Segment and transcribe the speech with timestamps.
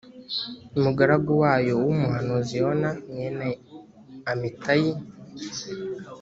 [0.81, 3.47] mugaragu wayo w umuhanuzi yona mwene
[4.31, 4.91] amitayi